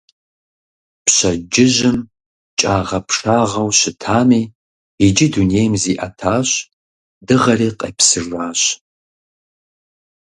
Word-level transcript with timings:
Пщэдджыжьым 1.05 1.97
кӀагъэпшагъэу 2.59 3.69
щытами, 3.79 4.41
иджы 5.05 5.27
дунейм 5.33 5.73
зиӀэтащ, 5.81 6.49
дыгъэри 7.25 7.69
къепсыжащ. 7.79 8.61